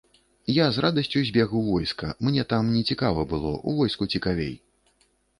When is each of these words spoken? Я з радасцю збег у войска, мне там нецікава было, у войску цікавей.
Я 0.51 0.65
з 0.75 0.83
радасцю 0.83 1.19
збег 1.27 1.51
у 1.59 1.59
войска, 1.67 2.07
мне 2.29 2.45
там 2.53 2.71
нецікава 2.77 3.25
было, 3.33 3.51
у 3.73 3.75
войску 3.81 4.09
цікавей. 4.17 4.49